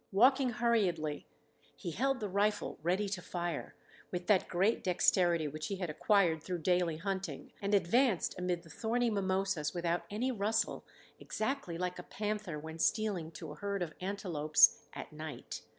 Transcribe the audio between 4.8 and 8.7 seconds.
dexterity which he had acquired through daily hunting, and advanced amid the